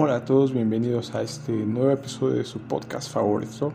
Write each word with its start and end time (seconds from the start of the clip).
Hola 0.00 0.14
a 0.14 0.24
todos, 0.24 0.52
bienvenidos 0.52 1.12
a 1.16 1.22
este 1.22 1.50
nuevo 1.50 1.90
episodio 1.90 2.36
de 2.36 2.44
su 2.44 2.60
podcast 2.60 3.12
favorito. 3.12 3.72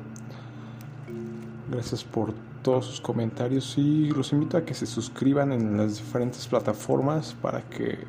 Gracias 1.70 2.06
por 2.06 2.32
todos 2.62 2.86
sus 2.86 3.02
comentarios 3.02 3.78
y 3.78 4.10
los 4.10 4.32
invito 4.32 4.56
a 4.56 4.64
que 4.64 4.74
se 4.74 4.86
suscriban 4.86 5.52
en 5.52 5.76
las 5.76 5.98
diferentes 5.98 6.48
plataformas 6.48 7.36
para 7.42 7.64
que 7.64 8.08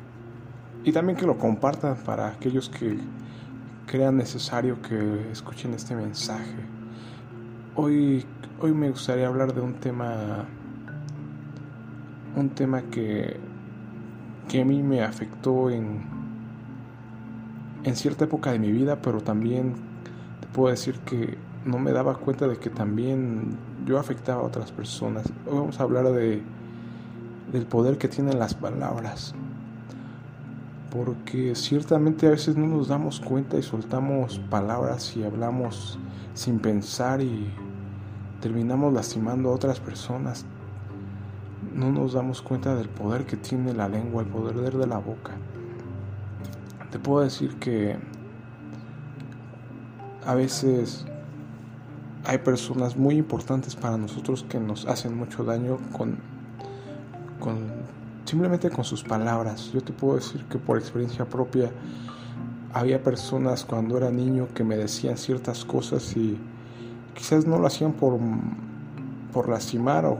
y 0.85 0.93
también 0.93 1.17
que 1.17 1.25
lo 1.25 1.37
compartan 1.37 1.97
para 2.05 2.29
aquellos 2.29 2.69
que 2.69 2.97
crean 3.85 4.15
necesario 4.15 4.81
que 4.81 5.29
escuchen 5.33 5.73
este 5.73 5.93
mensaje. 5.93 6.55
Hoy 7.75 8.25
hoy 8.61 8.71
me 8.71 8.91
gustaría 8.91 9.27
hablar 9.27 9.53
de 9.53 9.59
un 9.59 9.73
tema 9.73 10.45
un 12.37 12.49
tema 12.51 12.81
que 12.83 13.37
que 14.47 14.61
a 14.61 14.63
mí 14.63 14.81
me 14.81 15.01
afectó 15.03 15.69
en 15.69 16.14
en 17.85 17.95
cierta 17.95 18.25
época 18.25 18.51
de 18.51 18.59
mi 18.59 18.71
vida, 18.71 18.99
pero 19.01 19.21
también 19.21 19.75
te 20.41 20.47
puedo 20.47 20.71
decir 20.71 20.99
que 20.99 21.37
no 21.65 21.77
me 21.77 21.91
daba 21.91 22.17
cuenta 22.17 22.47
de 22.47 22.57
que 22.57 22.71
también 22.71 23.57
yo 23.85 23.99
afectaba 23.99 24.41
a 24.41 24.45
otras 24.45 24.71
personas. 24.71 25.31
Hoy 25.45 25.59
vamos 25.59 25.79
a 25.79 25.83
hablar 25.83 26.11
de 26.11 26.41
del 27.51 27.67
poder 27.67 27.97
que 27.99 28.07
tienen 28.07 28.39
las 28.39 28.55
palabras. 28.55 29.35
Porque 30.91 31.53
ciertamente 31.55 32.25
a 32.25 32.31
veces 32.31 32.57
no 32.57 32.67
nos 32.67 32.87
damos 32.87 33.19
cuenta 33.19 33.57
y 33.57 33.61
soltamos 33.61 34.39
palabras 34.49 35.15
y 35.15 35.23
hablamos 35.23 35.99
sin 36.33 36.59
pensar 36.59 37.21
y 37.21 37.49
terminamos 38.41 38.93
lastimando 38.93 39.49
a 39.49 39.53
otras 39.53 39.79
personas. 39.79 40.45
No 41.73 41.91
nos 41.91 42.13
damos 42.13 42.41
cuenta 42.41 42.75
del 42.75 42.89
poder 42.89 43.25
que 43.25 43.37
tiene 43.37 43.73
la 43.73 43.87
lengua, 43.87 44.23
el 44.23 44.29
poder 44.29 44.75
de 44.75 44.87
la 44.87 44.97
boca 44.97 45.33
te 46.95 46.99
puedo 46.99 47.25
decir 47.25 47.53
que 47.55 47.97
a 50.25 50.33
veces 50.33 51.05
hay 52.23 52.37
personas 52.37 52.95
muy 52.95 53.17
importantes 53.17 53.75
para 53.75 53.97
nosotros 53.97 54.45
que 54.47 54.61
nos 54.61 54.85
hacen 54.85 55.17
mucho 55.17 55.43
daño 55.43 55.77
con, 55.91 56.19
con 57.41 57.57
simplemente 58.23 58.69
con 58.69 58.85
sus 58.85 59.03
palabras. 59.03 59.73
Yo 59.73 59.81
te 59.81 59.91
puedo 59.91 60.15
decir 60.15 60.45
que 60.45 60.57
por 60.57 60.77
experiencia 60.77 61.25
propia 61.25 61.69
había 62.71 63.03
personas 63.03 63.65
cuando 63.65 63.97
era 63.97 64.09
niño 64.09 64.47
que 64.55 64.63
me 64.63 64.77
decían 64.77 65.17
ciertas 65.17 65.65
cosas 65.65 66.15
y 66.15 66.37
quizás 67.13 67.45
no 67.45 67.59
lo 67.59 67.67
hacían 67.67 67.91
por, 67.91 68.17
por 69.33 69.49
lastimar 69.49 70.05
o 70.05 70.17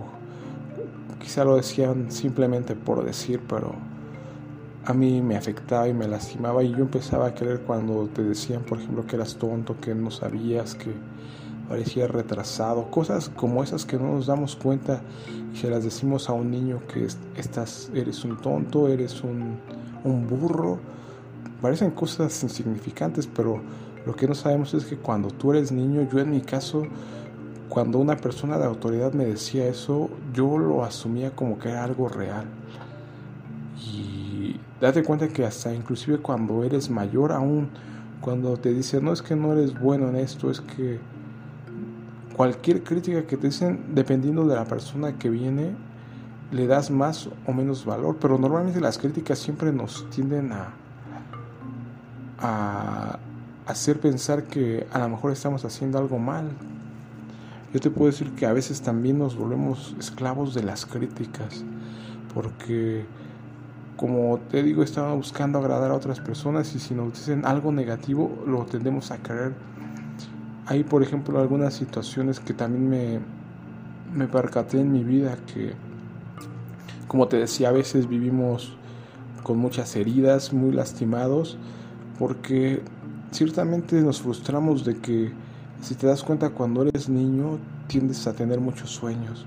quizás 1.22 1.46
lo 1.46 1.56
decían 1.56 2.12
simplemente 2.12 2.76
por 2.76 3.06
decir, 3.06 3.40
pero 3.48 3.95
a 4.86 4.94
mí 4.94 5.22
me 5.22 5.36
afectaba 5.36 5.88
y 5.88 5.94
me 5.94 6.08
lastimaba 6.08 6.64
y 6.64 6.72
yo 6.72 6.80
empezaba 6.80 7.28
a 7.28 7.34
creer 7.34 7.62
cuando 7.62 8.08
te 8.08 8.24
decían, 8.24 8.62
por 8.64 8.80
ejemplo, 8.80 9.06
que 9.08 9.16
eras 9.16 9.36
tonto, 9.36 9.76
que 9.82 9.96
no 9.96 10.12
sabías, 10.12 10.76
que 10.76 10.94
parecías 11.68 12.12
retrasado, 12.12 12.92
cosas 12.92 13.30
como 13.30 13.64
esas 13.64 13.86
que 13.86 13.98
no 13.98 14.14
nos 14.14 14.28
damos 14.28 14.56
cuenta 14.56 15.02
y 15.52 15.58
se 15.58 15.72
las 15.72 15.84
decimos 15.84 16.30
a 16.30 16.34
un 16.34 16.52
niño 16.52 16.82
que 16.88 17.08
estás, 17.36 17.90
eres 17.96 18.24
un 18.24 18.38
tonto, 18.38 18.88
eres 18.88 19.24
un, 19.24 19.58
un 20.04 20.28
burro, 20.28 20.78
parecen 21.62 21.90
cosas 21.90 22.44
insignificantes, 22.44 23.26
pero 23.26 23.62
lo 24.06 24.16
que 24.16 24.28
no 24.28 24.36
sabemos 24.36 24.76
es 24.76 24.86
que 24.86 24.98
cuando 24.98 25.30
tú 25.30 25.52
eres 25.52 25.72
niño, 25.72 26.08
yo 26.12 26.20
en 26.20 26.30
mi 26.30 26.42
caso, 26.42 26.84
cuando 27.70 27.98
una 27.98 28.18
persona 28.18 28.60
de 28.60 28.66
autoridad 28.66 29.14
me 29.14 29.26
decía 29.26 29.68
eso, 29.68 30.12
yo 30.32 30.60
lo 30.60 30.84
asumía 30.84 31.32
como 31.32 31.58
que 31.58 31.70
era 31.70 31.84
algo 31.84 32.08
real. 32.08 32.46
Date 34.86 35.02
cuenta 35.02 35.28
que 35.28 35.44
hasta 35.44 35.74
inclusive 35.74 36.20
cuando 36.20 36.64
eres 36.64 36.92
mayor 36.92 37.32
aún, 37.32 37.70
cuando 38.22 38.56
te 38.56 38.72
dicen, 38.72 39.04
no 39.04 39.14
es 39.14 39.24
que 39.24 39.36
no 39.36 39.52
eres 39.54 39.74
bueno 39.80 40.10
en 40.10 40.16
esto, 40.16 40.52
es 40.52 40.62
que 40.62 41.00
cualquier 42.36 42.84
crítica 42.84 43.26
que 43.26 43.36
te 43.36 43.48
dicen, 43.48 43.84
dependiendo 43.96 44.46
de 44.46 44.54
la 44.54 44.66
persona 44.66 45.18
que 45.18 45.32
viene, 45.32 45.72
le 46.52 46.68
das 46.68 46.92
más 46.92 47.28
o 47.48 47.52
menos 47.52 47.84
valor, 47.84 48.18
pero 48.22 48.38
normalmente 48.38 48.80
las 48.80 49.00
críticas 49.00 49.40
siempre 49.40 49.72
nos 49.72 50.08
tienden 50.12 50.52
a, 50.52 50.70
a 52.38 53.18
hacer 53.66 54.00
pensar 54.00 54.44
que 54.44 54.86
a 54.94 55.00
lo 55.00 55.10
mejor 55.10 55.32
estamos 55.32 55.66
haciendo 55.66 55.98
algo 55.98 56.20
mal. 56.20 56.52
Yo 57.74 57.80
te 57.80 57.90
puedo 57.90 58.12
decir 58.12 58.36
que 58.36 58.46
a 58.46 58.54
veces 58.54 58.82
también 58.82 59.18
nos 59.18 59.36
volvemos 59.36 59.96
esclavos 59.98 60.54
de 60.54 60.62
las 60.62 60.86
críticas, 60.86 61.64
porque 62.36 63.04
como 63.98 64.40
te 64.52 64.62
digo, 64.62 64.84
estaba 64.84 65.14
buscando 65.14 65.60
agradar 65.60 65.92
a 65.92 65.96
otras 65.96 66.20
personas 66.20 66.76
y 66.76 66.80
si 66.80 66.94
nos 66.94 67.14
dicen 67.14 67.46
algo 67.46 67.72
negativo, 67.72 68.44
lo 68.46 68.66
tendemos 68.66 69.12
a 69.12 69.18
creer. 69.18 69.54
Hay, 70.66 70.84
por 70.84 71.02
ejemplo, 71.02 71.40
algunas 71.40 71.76
situaciones 71.76 72.40
que 72.40 72.54
también 72.54 72.90
me, 72.90 73.20
me 74.14 74.28
percaté 74.28 74.82
en 74.82 74.92
mi 74.92 75.04
vida 75.04 75.38
que, 75.54 75.74
como 77.08 77.28
te 77.28 77.38
decía, 77.38 77.70
a 77.70 77.72
veces 77.72 78.10
vivimos 78.10 78.76
con 79.44 79.58
muchas 79.60 79.96
heridas, 79.96 80.52
muy 80.52 80.74
lastimados, 80.74 81.58
porque 82.20 82.82
ciertamente 83.32 84.02
nos 84.02 84.22
frustramos 84.22 84.84
de 84.84 84.98
que, 84.98 85.32
si 85.82 85.96
te 85.96 86.08
das 86.08 86.24
cuenta, 86.24 86.50
cuando 86.50 86.82
eres 86.82 87.08
niño, 87.08 87.60
tiendes 87.88 88.28
a 88.28 88.34
tener 88.34 88.60
muchos 88.60 88.90
sueños, 88.90 89.46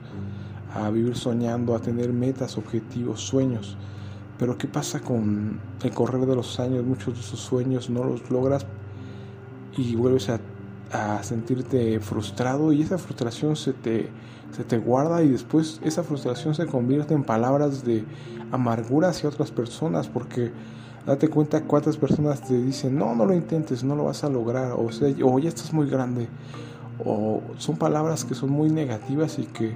a 0.75 0.89
vivir 0.89 1.17
soñando, 1.17 1.75
a 1.75 1.81
tener 1.81 2.13
metas, 2.13 2.57
objetivos, 2.57 3.21
sueños 3.21 3.77
pero 4.39 4.57
¿qué 4.57 4.69
pasa 4.69 5.01
con 5.01 5.61
el 5.83 5.91
correr 5.91 6.25
de 6.27 6.37
los 6.37 6.61
años? 6.61 6.85
Muchos 6.85 7.15
de 7.15 7.21
esos 7.21 7.41
sueños 7.41 7.91
no 7.91 8.05
los 8.05 8.31
logras 8.31 8.67
y 9.77 9.97
vuelves 9.97 10.31
a, 10.31 10.41
sentirte 11.23 12.01
frustrado 12.01 12.73
y 12.73 12.81
esa 12.81 12.97
frustración 12.97 13.57
se 13.57 13.75
te, 13.75 14.09
se 14.53 14.65
te 14.65 14.79
guarda 14.79 15.23
y 15.23 15.29
después 15.29 15.83
esa 15.85 16.03
frustración 16.03 16.55
se 16.55 16.65
convierte 16.65 17.13
en 17.13 17.25
palabras 17.25 17.85
de 17.85 18.07
amargura 18.53 19.11
hacia 19.11 19.29
otras 19.29 19.51
personas 19.51 20.09
porque 20.09 20.51
date 21.05 21.29
cuenta 21.29 21.65
cuántas 21.65 21.99
personas 21.99 22.41
te 22.41 22.57
dicen 22.57 22.97
no, 22.97 23.15
no 23.15 23.27
lo 23.27 23.35
intentes, 23.35 23.85
no 23.85 23.97
lo 23.97 24.05
vas 24.05 24.25
a 24.25 24.31
lograr 24.31 24.73
o, 24.73 24.91
sea, 24.91 25.15
o 25.23 25.39
ya 25.39 25.51
estás 25.51 25.75
muy 25.75 25.91
grande 25.91 26.27
o 27.05 27.43
son 27.59 27.77
palabras 27.77 28.25
que 28.25 28.35
son 28.35 28.49
muy 28.49 28.71
negativas 28.71 29.39
y 29.39 29.45
que 29.45 29.75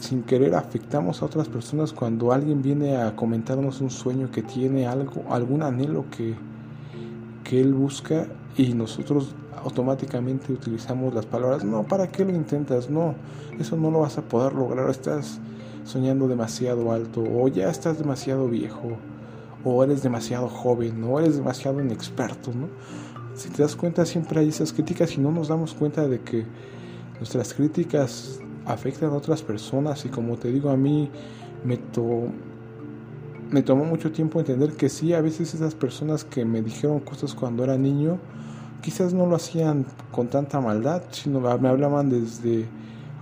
sin 0.00 0.22
querer 0.22 0.54
afectamos 0.54 1.22
a 1.22 1.26
otras 1.26 1.48
personas 1.48 1.92
cuando 1.92 2.32
alguien 2.32 2.62
viene 2.62 2.96
a 2.96 3.14
comentarnos 3.14 3.80
un 3.82 3.90
sueño 3.90 4.30
que 4.30 4.42
tiene 4.42 4.86
algo, 4.86 5.22
algún 5.28 5.62
anhelo 5.62 6.06
que, 6.10 6.34
que 7.44 7.60
él 7.60 7.74
busca 7.74 8.26
y 8.56 8.72
nosotros 8.72 9.34
automáticamente 9.62 10.52
utilizamos 10.52 11.14
las 11.14 11.26
palabras, 11.26 11.64
no, 11.64 11.82
¿para 11.82 12.08
qué 12.08 12.24
lo 12.24 12.34
intentas? 12.34 12.88
No, 12.88 13.14
eso 13.58 13.76
no 13.76 13.90
lo 13.90 14.00
vas 14.00 14.16
a 14.16 14.22
poder 14.22 14.54
lograr, 14.54 14.88
estás 14.88 15.38
soñando 15.84 16.28
demasiado 16.28 16.92
alto 16.92 17.22
o 17.22 17.48
ya 17.48 17.68
estás 17.68 17.98
demasiado 17.98 18.48
viejo 18.48 18.92
o 19.64 19.84
eres 19.84 20.02
demasiado 20.02 20.48
joven 20.48 21.04
o 21.04 21.20
eres 21.20 21.36
demasiado 21.36 21.78
inexperto, 21.80 22.52
¿no? 22.54 22.68
Si 23.34 23.50
te 23.50 23.62
das 23.62 23.76
cuenta 23.76 24.06
siempre 24.06 24.40
hay 24.40 24.48
esas 24.48 24.72
críticas 24.72 25.14
y 25.16 25.20
no 25.20 25.30
nos 25.30 25.48
damos 25.48 25.74
cuenta 25.74 26.08
de 26.08 26.20
que 26.20 26.46
nuestras 27.18 27.52
críticas 27.52 28.40
afectan 28.72 29.10
a 29.10 29.14
otras 29.14 29.42
personas. 29.42 30.04
Y 30.04 30.08
como 30.08 30.36
te 30.36 30.50
digo 30.50 30.70
a 30.70 30.76
mí 30.76 31.10
me, 31.64 31.78
me 33.50 33.62
tomó 33.62 33.84
mucho 33.84 34.12
tiempo 34.12 34.40
entender 34.40 34.72
que 34.72 34.88
sí, 34.88 35.12
a 35.12 35.20
veces 35.20 35.54
esas 35.54 35.74
personas 35.74 36.24
que 36.24 36.44
me 36.44 36.62
dijeron 36.62 37.00
cosas 37.00 37.34
cuando 37.34 37.64
era 37.64 37.76
niño, 37.76 38.18
quizás 38.82 39.12
no 39.12 39.26
lo 39.26 39.36
hacían 39.36 39.86
con 40.10 40.28
tanta 40.28 40.60
maldad, 40.60 41.02
sino 41.10 41.40
me 41.40 41.68
hablaban 41.68 42.08
desde 42.08 42.66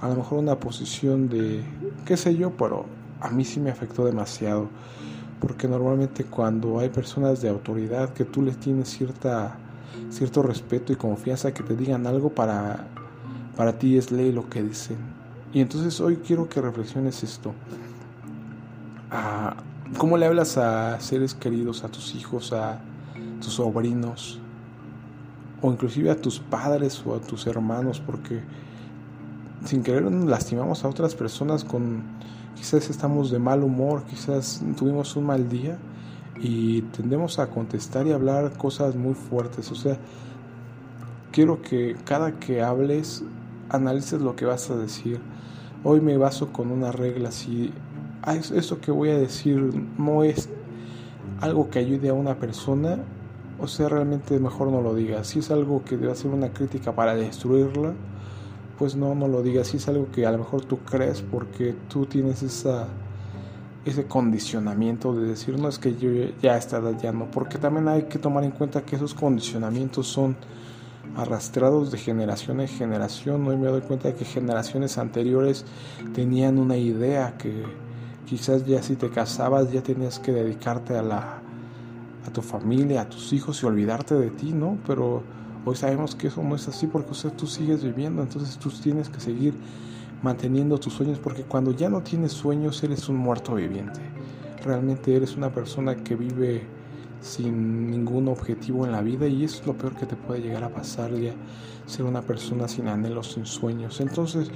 a 0.01 0.09
lo 0.09 0.17
mejor 0.17 0.39
una 0.39 0.61
posición 0.61 1.29
de, 1.29 1.63
qué 2.05 2.17
sé 2.17 2.37
yo, 2.37 2.53
pero 2.57 2.87
a 3.21 3.31
mí 3.31 3.45
sí 3.45 3.59
me 3.59 3.71
afectó 3.71 4.05
demasiado, 4.05 4.69
porque 5.41 5.67
normalmente 5.67 6.25
cuando 6.25 6.79
hay 6.79 6.89
personas 6.89 7.41
de 7.43 7.49
autoridad 7.49 8.11
que 8.11 8.25
tú 8.25 8.43
les 8.43 8.59
tienes 8.59 8.89
cierta, 8.89 9.57
cierto 10.11 10.43
respeto 10.43 10.93
y 10.93 10.97
confianza 10.97 11.53
que 11.53 11.65
te 11.65 11.75
digan 11.75 12.07
algo 12.07 12.31
para, 12.31 12.87
para 13.57 13.79
ti 13.79 13.97
es 13.97 14.13
ley 14.13 14.31
lo 14.31 14.49
que 14.49 14.63
dicen 14.63 15.18
y 15.53 15.61
entonces 15.61 16.01
hoy 16.01 16.17
quiero 16.17 16.49
que 16.49 16.61
reflexiones 16.61 17.23
esto. 17.23 17.53
¿Cómo 19.97 20.19
le 20.19 20.27
hablas 20.27 20.59
a 20.59 21.01
seres 21.01 21.35
queridos, 21.35 21.83
a 21.85 21.89
tus 21.89 22.15
hijos, 22.15 22.53
a 22.53 22.81
tus 23.41 23.55
sobrinos, 23.55 24.39
o 25.63 25.73
inclusive 25.73 26.11
a 26.11 26.17
tus 26.21 26.39
padres 26.39 27.03
o 27.07 27.15
a 27.15 27.21
tus 27.21 27.47
hermanos? 27.47 28.01
Porque 28.05 28.43
sin 29.65 29.83
querer 29.83 30.03
lastimamos 30.13 30.85
a 30.85 30.89
otras 30.89 31.15
personas 31.15 31.65
con 31.65 32.03
quizás 32.55 32.91
estamos 32.91 33.31
de 33.31 33.39
mal 33.39 33.63
humor, 33.63 34.05
quizás 34.05 34.63
tuvimos 34.77 35.17
un 35.17 35.27
mal 35.27 35.49
día 35.49 35.79
y 36.41 36.83
tendemos 36.83 37.39
a 37.39 37.49
contestar 37.49 38.07
y 38.07 38.13
hablar 38.13 38.53
cosas 38.59 38.95
muy 38.95 39.15
fuertes. 39.15 39.73
O 39.73 39.75
sea, 39.75 39.97
quiero 41.33 41.63
que 41.63 41.97
cada 42.05 42.39
que 42.39 42.63
hables 42.63 43.25
analices 43.71 44.21
lo 44.21 44.37
que 44.37 44.45
vas 44.45 44.71
a 44.71 44.77
decir 44.77 45.21
Hoy 45.85 46.01
me 46.01 46.17
baso 46.17 46.53
con 46.53 46.73
una 46.73 46.91
regla, 46.91 47.31
si 47.31 47.73
eso 48.53 48.81
que 48.81 48.91
voy 48.91 49.11
a 49.11 49.19
decir 49.19 49.59
no 49.97 50.25
es 50.25 50.49
algo 51.41 51.71
que 51.71 51.79
ayude 51.79 52.09
a 52.09 52.15
una 52.15 52.35
persona, 52.35 52.99
o 53.61 53.69
sea, 53.69 53.89
realmente 53.89 54.41
mejor 54.41 54.73
no 54.73 54.83
lo 54.83 54.93
digas. 54.97 55.29
Si 55.29 55.39
es 55.39 55.53
algo 55.53 55.85
que 55.85 55.97
debe 55.97 56.17
ser 56.17 56.33
una 56.33 56.53
crítica 56.53 56.97
para 56.97 57.15
destruirla, 57.15 57.93
pues 58.77 58.97
no, 58.97 59.15
no 59.15 59.29
lo 59.29 59.41
digas. 59.41 59.69
Si 59.69 59.77
es 59.77 59.87
algo 59.87 60.11
que 60.11 60.27
a 60.27 60.33
lo 60.33 60.39
mejor 60.39 60.65
tú 60.65 60.79
crees 60.79 61.23
porque 61.23 61.77
tú 61.89 62.07
tienes 62.07 62.43
esa, 62.43 62.89
ese 63.85 64.07
condicionamiento 64.07 65.15
de 65.15 65.29
decir, 65.29 65.61
no 65.61 65.69
es 65.69 65.79
que 65.79 65.95
yo 65.97 66.11
ya 66.43 66.55
a 66.55 66.59
esta 66.59 66.79
edad 66.79 67.13
no. 67.13 67.31
Porque 67.31 67.57
también 67.57 67.87
hay 67.87 68.03
que 68.03 68.19
tomar 68.19 68.43
en 68.43 68.51
cuenta 68.51 68.83
que 68.83 68.97
esos 68.97 69.15
condicionamientos 69.15 70.09
son 70.09 70.37
arrastrados 71.17 71.91
de 71.91 71.99
generación 71.99 72.61
en 72.61 72.69
generación. 72.69 73.47
Hoy 73.47 73.57
me 73.57 73.69
doy 73.69 73.81
cuenta 73.81 74.09
de 74.09 74.15
que 74.15 74.25
generaciones 74.25 74.99
anteriores 74.99 75.65
tenían 76.15 76.59
una 76.59 76.77
idea 76.77 77.37
que 77.39 77.65
quizás 78.27 78.67
ya 78.67 78.83
si 78.83 78.97
te 78.97 79.11
casabas 79.11 79.73
ya 79.73 79.83
tenías 79.83 80.19
que 80.19 80.33
dedicarte 80.33 80.97
a 80.97 81.03
la 81.03 81.43
a 82.27 82.31
tu 82.31 82.43
familia, 82.43 83.03
a 83.03 83.09
tus 83.09 83.33
hijos 83.33 83.63
y 83.63 83.67
olvidarte 83.67 84.15
de 84.15 84.31
ti, 84.31 84.53
¿no? 84.53 84.79
Pero 84.87 85.23
hoy 85.65 85.77
sabemos 85.77 86.15
que 86.15 86.29
eso 86.29 86.43
no 86.43 86.55
es 86.55 86.69
así 86.69 86.87
porque 86.87 87.13
o 87.13 87.31
tú 87.33 87.47
sigues 87.47 87.83
viviendo, 87.83 88.23
entonces 88.23 88.59
tú 88.59 88.71
tienes 88.71 89.09
que 89.09 89.19
seguir 89.19 89.55
manteniendo 90.23 90.79
tus 90.79 90.93
sueños 90.93 91.19
porque 91.19 91.45
cuando 91.45 91.73
ya 91.73 91.89
no 91.89 92.03
tienes 92.03 92.33
sueños 92.33 92.83
eres 92.83 93.09
un 93.09 93.17
muerto 93.17 93.55
viviente. 93.55 94.01
Realmente 94.65 95.15
eres 95.15 95.37
una 95.37 95.51
persona 95.51 95.97
que 95.97 96.17
vive 96.17 96.67
sin 97.21 97.91
ningún 97.91 98.29
objetivo 98.29 98.87
en 98.87 98.93
la 98.93 99.01
vida 99.01 99.27
y 99.27 99.45
eso 99.45 99.61
es 99.61 99.67
lo 99.67 99.75
peor 99.75 99.95
que 99.95 100.07
te 100.07 100.17
puede 100.17 100.41
llegar 100.41 100.65
a 100.65 100.69
pasar 100.69 101.13
ya 101.15 101.35
ser 101.87 102.05
una 102.05 102.23
persona 102.23 102.69
sin 102.69 102.87
anhelos, 102.89 103.33
sin 103.33 103.47
sueños. 103.47 104.01
Entonces, 104.01 104.51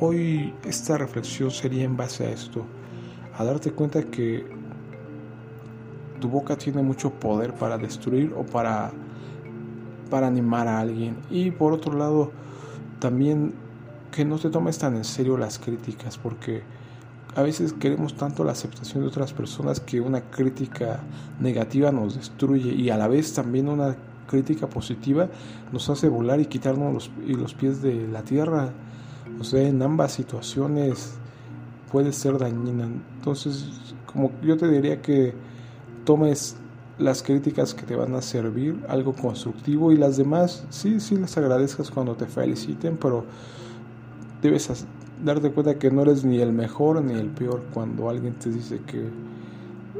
hoy 0.00 0.52
esta 0.64 0.98
reflexión 0.98 1.50
sería 1.50 1.84
en 1.84 1.96
base 1.96 2.26
a 2.26 2.30
esto, 2.30 2.64
a 3.38 3.44
darte 3.44 3.72
cuenta 3.72 4.02
que 4.02 4.46
tu 6.20 6.28
boca 6.28 6.56
tiene 6.56 6.82
mucho 6.82 7.10
poder 7.10 7.54
para 7.54 7.78
destruir 7.78 8.32
o 8.36 8.44
para 8.44 8.92
para 10.10 10.26
animar 10.26 10.66
a 10.66 10.80
alguien 10.80 11.16
y 11.30 11.52
por 11.52 11.72
otro 11.72 11.96
lado 11.96 12.32
también 12.98 13.54
que 14.10 14.24
no 14.24 14.38
te 14.38 14.50
tomes 14.50 14.76
tan 14.76 14.96
en 14.96 15.04
serio 15.04 15.38
las 15.38 15.58
críticas 15.58 16.18
porque 16.18 16.62
a 17.34 17.42
veces 17.42 17.72
queremos 17.72 18.14
tanto 18.14 18.44
la 18.44 18.52
aceptación 18.52 19.02
de 19.02 19.08
otras 19.08 19.32
personas 19.32 19.80
que 19.80 20.00
una 20.00 20.22
crítica 20.22 21.00
negativa 21.38 21.92
nos 21.92 22.16
destruye 22.16 22.72
y 22.72 22.90
a 22.90 22.96
la 22.96 23.08
vez 23.08 23.32
también 23.32 23.68
una 23.68 23.96
crítica 24.26 24.68
positiva 24.68 25.28
nos 25.72 25.88
hace 25.90 26.08
volar 26.08 26.40
y 26.40 26.46
quitarnos 26.46 26.92
los, 26.92 27.10
y 27.26 27.34
los 27.34 27.54
pies 27.54 27.82
de 27.82 28.06
la 28.08 28.22
tierra. 28.22 28.70
O 29.40 29.44
sea, 29.44 29.62
en 29.62 29.80
ambas 29.82 30.12
situaciones 30.12 31.14
puede 31.90 32.12
ser 32.12 32.38
dañina. 32.38 32.88
Entonces, 33.16 33.94
como 34.06 34.32
yo 34.42 34.56
te 34.56 34.68
diría 34.68 35.00
que 35.00 35.34
tomes 36.04 36.56
las 36.98 37.22
críticas 37.22 37.74
que 37.74 37.84
te 37.84 37.96
van 37.96 38.14
a 38.14 38.22
servir, 38.22 38.84
algo 38.88 39.14
constructivo 39.14 39.90
y 39.92 39.96
las 39.96 40.16
demás, 40.16 40.64
sí, 40.70 41.00
sí 41.00 41.16
las 41.16 41.36
agradezcas 41.36 41.90
cuando 41.90 42.14
te 42.14 42.26
feliciten, 42.26 42.96
pero 42.96 43.24
debes 44.42 44.84
darte 45.24 45.50
cuenta 45.50 45.78
que 45.78 45.90
no 45.90 46.02
eres 46.02 46.24
ni 46.24 46.40
el 46.40 46.52
mejor 46.52 47.02
ni 47.02 47.14
el 47.14 47.28
peor 47.28 47.62
cuando 47.72 48.08
alguien 48.08 48.34
te 48.34 48.50
dice 48.50 48.80
que 48.86 49.08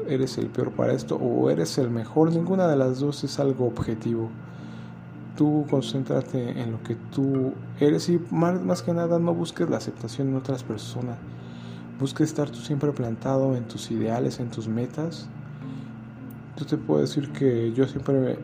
eres 0.07 0.37
el 0.37 0.47
peor 0.47 0.71
para 0.71 0.93
esto 0.93 1.15
o 1.15 1.49
eres 1.49 1.77
el 1.77 1.89
mejor, 1.89 2.31
ninguna 2.31 2.67
de 2.67 2.75
las 2.75 2.99
dos 2.99 3.23
es 3.23 3.39
algo 3.39 3.67
objetivo. 3.67 4.29
Tú 5.37 5.65
concéntrate 5.69 6.61
en 6.61 6.71
lo 6.71 6.83
que 6.83 6.95
tú 6.95 7.53
eres 7.79 8.09
y 8.09 8.19
más, 8.31 8.61
más 8.61 8.81
que 8.81 8.93
nada 8.93 9.19
no 9.19 9.33
busques 9.33 9.69
la 9.69 9.77
aceptación 9.77 10.29
en 10.29 10.35
otras 10.35 10.63
personas. 10.63 11.17
Busca 11.99 12.23
estar 12.23 12.49
tú 12.49 12.57
siempre 12.57 12.91
plantado 12.91 13.55
en 13.55 13.65
tus 13.65 13.91
ideales, 13.91 14.39
en 14.39 14.49
tus 14.49 14.67
metas. 14.67 15.29
Yo 16.57 16.65
te 16.65 16.77
puedo 16.77 17.01
decir 17.01 17.31
que 17.31 17.71
yo 17.73 17.87
siempre 17.87 18.19
me, 18.19 18.35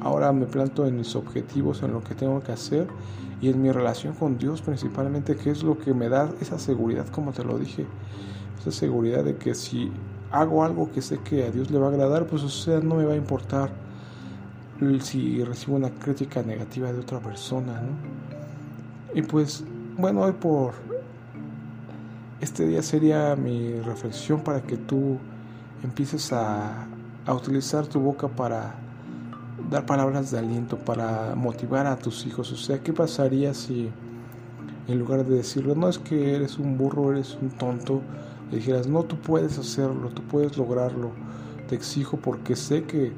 ahora 0.00 0.32
me 0.32 0.46
planto 0.46 0.86
en 0.86 0.96
mis 0.96 1.14
objetivos, 1.16 1.82
en 1.82 1.92
lo 1.92 2.02
que 2.02 2.14
tengo 2.14 2.42
que 2.42 2.52
hacer 2.52 2.88
y 3.40 3.50
en 3.50 3.62
mi 3.62 3.70
relación 3.70 4.14
con 4.14 4.38
Dios 4.38 4.62
principalmente, 4.62 5.36
que 5.36 5.50
es 5.50 5.62
lo 5.62 5.78
que 5.78 5.94
me 5.94 6.08
da 6.08 6.30
esa 6.40 6.58
seguridad, 6.58 7.06
como 7.08 7.32
te 7.32 7.44
lo 7.44 7.58
dije, 7.58 7.86
esa 8.60 8.72
seguridad 8.72 9.24
de 9.24 9.36
que 9.36 9.54
si 9.54 9.92
hago 10.30 10.64
algo 10.64 10.90
que 10.90 11.02
sé 11.02 11.18
que 11.18 11.44
a 11.44 11.50
Dios 11.50 11.70
le 11.70 11.78
va 11.78 11.86
a 11.86 11.90
agradar, 11.90 12.26
pues 12.26 12.42
o 12.42 12.48
sea, 12.48 12.80
no 12.80 12.96
me 12.96 13.04
va 13.04 13.12
a 13.12 13.16
importar 13.16 13.70
si 15.00 15.42
recibo 15.42 15.76
una 15.76 15.90
crítica 15.90 16.42
negativa 16.42 16.92
de 16.92 17.00
otra 17.00 17.18
persona, 17.18 17.80
¿no? 17.80 18.18
Y 19.14 19.22
pues, 19.22 19.64
bueno, 19.96 20.22
hoy 20.22 20.32
por 20.32 20.74
este 22.40 22.66
día 22.66 22.82
sería 22.82 23.34
mi 23.34 23.80
reflexión 23.80 24.42
para 24.42 24.60
que 24.62 24.76
tú 24.76 25.18
empieces 25.82 26.32
a, 26.32 26.86
a 27.26 27.34
utilizar 27.34 27.86
tu 27.86 28.00
boca 28.00 28.28
para 28.28 28.76
dar 29.70 29.86
palabras 29.86 30.30
de 30.30 30.38
aliento 30.38 30.78
para 30.78 31.34
motivar 31.34 31.86
a 31.86 31.96
tus 31.96 32.26
hijos. 32.26 32.52
O 32.52 32.56
sea, 32.56 32.82
¿qué 32.82 32.92
pasaría 32.92 33.54
si 33.54 33.90
en 34.88 34.98
lugar 34.98 35.24
de 35.26 35.36
decirlo, 35.36 35.74
no 35.74 35.88
es 35.88 35.98
que 35.98 36.34
eres 36.34 36.58
un 36.58 36.78
burro, 36.78 37.12
eres 37.12 37.36
un 37.40 37.50
tonto, 37.50 38.00
le 38.50 38.56
dijeras, 38.56 38.88
no, 38.88 39.04
tú 39.04 39.16
puedes 39.16 39.58
hacerlo, 39.58 40.08
tú 40.08 40.22
puedes 40.22 40.56
lograrlo, 40.56 41.10
te 41.68 41.74
exijo 41.74 42.16
porque 42.16 42.56
sé 42.56 42.84
que 42.84 43.12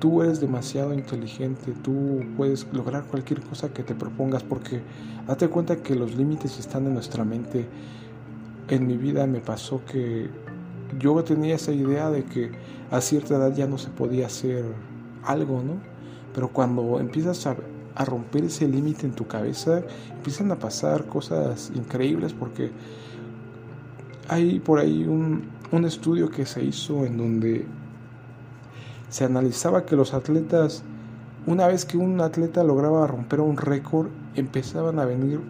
tú 0.00 0.22
eres 0.22 0.40
demasiado 0.40 0.92
inteligente, 0.92 1.72
tú 1.82 2.24
puedes 2.36 2.66
lograr 2.72 3.04
cualquier 3.04 3.40
cosa 3.42 3.72
que 3.72 3.84
te 3.84 3.94
propongas 3.94 4.42
porque 4.42 4.82
date 5.28 5.48
cuenta 5.48 5.76
que 5.76 5.94
los 5.94 6.16
límites 6.16 6.58
están 6.58 6.86
en 6.86 6.94
nuestra 6.94 7.24
mente. 7.24 7.66
En 8.68 8.86
mi 8.86 8.96
vida 8.96 9.26
me 9.28 9.40
pasó 9.40 9.82
que 9.84 10.28
yo 10.98 11.22
tenía 11.22 11.54
esa 11.54 11.72
idea 11.72 12.10
de 12.10 12.24
que 12.24 12.50
a 12.90 13.00
cierta 13.00 13.36
edad 13.36 13.54
ya 13.54 13.68
no 13.68 13.78
se 13.78 13.90
podía 13.90 14.26
hacer 14.26 14.64
algo, 15.24 15.62
¿no? 15.62 15.74
Pero 16.34 16.48
cuando 16.48 17.00
empiezas 17.00 17.46
a, 17.46 17.56
romper 18.04 18.44
ese 18.44 18.68
límite 18.68 19.06
en 19.06 19.12
tu 19.12 19.26
cabeza, 19.26 19.82
empiezan 20.14 20.52
a 20.52 20.56
pasar 20.56 21.06
cosas 21.06 21.72
increíbles 21.74 22.32
porque 22.32 22.70
hay 24.28 24.60
por 24.60 24.78
ahí 24.78 25.04
un, 25.04 25.50
estudio 25.84 26.30
que 26.30 26.46
se 26.46 26.62
hizo 26.62 27.04
en 27.04 27.16
donde 27.16 27.66
se 29.08 29.24
analizaba 29.24 29.84
que 29.84 29.96
los 29.96 30.14
atletas, 30.14 30.84
una 31.44 31.66
vez 31.66 31.84
que 31.84 31.96
un 31.96 32.20
atleta 32.20 32.62
lograba 32.62 33.04
romper 33.08 33.40
un 33.40 33.56
récord, 33.56 34.06
empezaban 34.36 35.00
a 35.00 35.04
venir 35.04 35.40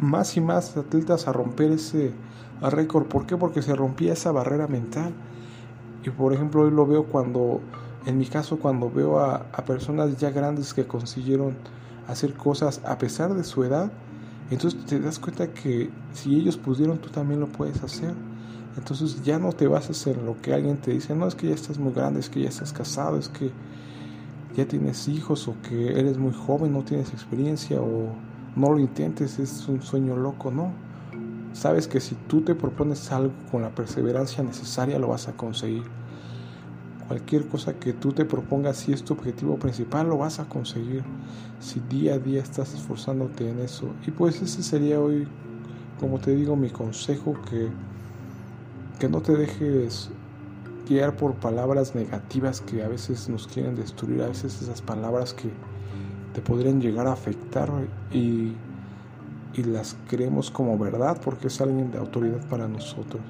más 0.00 0.36
y 0.36 0.42
más 0.42 0.76
atletas 0.76 1.26
a 1.28 1.32
romper 1.32 1.72
ese 1.72 2.12
récord. 2.60 3.06
¿Por 3.06 3.24
qué? 3.26 3.38
Porque 3.38 3.62
se 3.62 3.74
rompía 3.74 4.12
esa 4.12 4.32
barrera 4.32 4.66
mental. 4.66 5.14
Y 6.04 6.10
por 6.10 6.34
ejemplo, 6.34 6.62
hoy 6.62 6.70
lo 6.70 6.86
veo 6.86 7.04
cuando 7.04 7.62
en 8.06 8.18
mi 8.18 8.26
caso, 8.26 8.58
cuando 8.58 8.90
veo 8.90 9.18
a, 9.18 9.46
personas 9.66 10.18
ya 10.18 10.30
grandes 10.30 10.74
que 10.74 10.86
consiguieron 10.86 11.56
hacer 12.06 12.34
cosas 12.34 12.82
a 12.84 12.98
pesar 12.98 13.34
de 13.34 13.44
su 13.44 13.64
edad, 13.64 13.90
entonces 14.50 14.84
te 14.84 15.00
das 15.00 15.18
cuenta 15.18 15.52
que 15.52 15.90
si 16.12 16.34
ellos 16.34 16.58
pudieron, 16.58 16.98
tú 16.98 17.08
también 17.08 17.40
lo 17.40 17.48
puedes 17.48 17.82
hacer. 17.82 18.12
Entonces 18.76 19.22
ya 19.22 19.38
no 19.38 19.52
te 19.52 19.68
basas 19.68 20.06
en 20.06 20.26
lo 20.26 20.40
que 20.42 20.52
alguien 20.52 20.76
te 20.76 20.90
dice, 20.90 21.14
no 21.14 21.26
es 21.26 21.34
que 21.34 21.48
ya 21.48 21.54
estás 21.54 21.78
muy 21.78 21.92
grande, 21.92 22.20
es 22.20 22.28
que 22.28 22.42
ya 22.42 22.48
estás 22.48 22.72
casado, 22.72 23.16
es 23.18 23.28
que 23.28 23.52
ya 24.54 24.66
tienes 24.66 25.08
hijos 25.08 25.48
o 25.48 25.54
que 25.62 25.98
eres 25.98 26.18
muy 26.18 26.32
joven, 26.32 26.72
no 26.72 26.82
tienes 26.82 27.12
experiencia 27.12 27.80
o 27.80 28.08
no 28.56 28.70
lo 28.70 28.78
intentes, 28.78 29.38
es 29.38 29.66
un 29.68 29.80
sueño 29.80 30.16
loco, 30.16 30.50
no. 30.50 30.72
Sabes 31.52 31.88
que 31.88 32.00
si 32.00 32.16
tú 32.26 32.42
te 32.42 32.54
propones 32.54 33.10
algo 33.12 33.32
con 33.50 33.62
la 33.62 33.70
perseverancia 33.70 34.42
necesaria, 34.42 34.98
lo 34.98 35.08
vas 35.08 35.28
a 35.28 35.32
conseguir. 35.32 35.84
Cualquier 37.08 37.46
cosa 37.48 37.74
que 37.74 37.92
tú 37.92 38.12
te 38.12 38.24
propongas, 38.24 38.78
si 38.78 38.92
es 38.92 39.04
tu 39.04 39.12
objetivo 39.12 39.58
principal, 39.58 40.08
lo 40.08 40.16
vas 40.16 40.40
a 40.40 40.48
conseguir. 40.48 41.02
Si 41.60 41.80
día 41.80 42.14
a 42.14 42.18
día 42.18 42.42
estás 42.42 42.72
esforzándote 42.74 43.50
en 43.50 43.58
eso. 43.58 43.90
Y 44.06 44.10
pues 44.10 44.40
ese 44.40 44.62
sería 44.62 45.00
hoy, 45.00 45.28
como 46.00 46.18
te 46.18 46.34
digo, 46.34 46.56
mi 46.56 46.70
consejo, 46.70 47.34
que, 47.50 47.68
que 48.98 49.08
no 49.08 49.20
te 49.20 49.36
dejes 49.36 50.10
guiar 50.88 51.16
por 51.16 51.34
palabras 51.34 51.94
negativas 51.94 52.60
que 52.60 52.82
a 52.82 52.88
veces 52.88 53.28
nos 53.28 53.46
quieren 53.46 53.74
destruir, 53.74 54.22
a 54.22 54.28
veces 54.28 54.62
esas 54.62 54.80
palabras 54.80 55.34
que 55.34 55.50
te 56.32 56.40
podrían 56.40 56.80
llegar 56.80 57.06
a 57.06 57.12
afectar 57.12 57.70
y, 58.12 58.52
y 59.54 59.62
las 59.62 59.96
creemos 60.08 60.50
como 60.50 60.78
verdad 60.78 61.20
porque 61.22 61.46
es 61.48 61.60
alguien 61.60 61.90
de 61.90 61.98
autoridad 61.98 62.46
para 62.48 62.66
nosotros. 62.66 63.22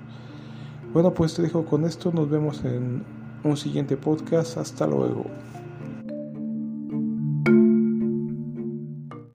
Bueno, 0.93 1.13
pues 1.13 1.35
te 1.35 1.43
dejo 1.43 1.65
con 1.65 1.85
esto, 1.85 2.13
nos 2.13 2.31
vemos 2.31 2.65
en 2.65 3.03
un 3.45 3.57
siguiente 3.57 3.97
podcast. 3.97 4.57
Hasta 4.59 4.87
luego. 4.87 5.27